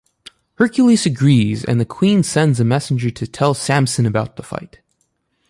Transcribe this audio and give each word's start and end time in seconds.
Hercules 0.57 1.05
agrees 1.05 1.63
and 1.63 1.79
the 1.79 1.85
queen 1.85 2.23
sends 2.23 2.59
a 2.59 2.65
messenger 2.65 3.11
to 3.11 3.27
tell 3.27 3.53
Samson 3.53 4.07
about 4.07 4.35
the 4.35 4.41
fight. 4.41 4.79